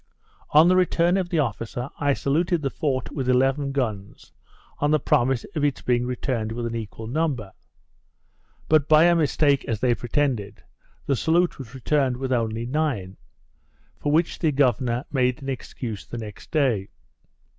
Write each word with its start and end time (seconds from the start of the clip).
On 0.49 0.67
the 0.67 0.75
return 0.75 1.15
of 1.15 1.29
the 1.29 1.37
officer, 1.37 1.87
I 1.99 2.15
saluted 2.15 2.63
the 2.63 2.71
fort 2.71 3.11
with 3.11 3.29
eleven 3.29 3.71
guns, 3.71 4.31
on 4.79 4.91
a 4.95 4.97
promise 4.97 5.43
of 5.55 5.63
its 5.63 5.83
being 5.83 6.07
returned 6.07 6.51
with 6.53 6.65
an 6.65 6.73
equal 6.75 7.05
number. 7.05 7.51
But 8.67 8.87
by 8.89 9.03
a 9.03 9.13
mistake, 9.15 9.63
as 9.65 9.79
they 9.79 9.93
pretended, 9.93 10.63
the 11.05 11.15
salute 11.15 11.59
was 11.59 11.75
returned 11.75 12.17
with 12.17 12.31
only 12.31 12.65
nine; 12.65 13.17
for 13.99 14.11
which 14.11 14.39
the 14.39 14.51
governor 14.51 15.05
made 15.11 15.39
an 15.43 15.49
excuse 15.49 16.03
the 16.03 16.17
next 16.17 16.49
day. 16.49 16.89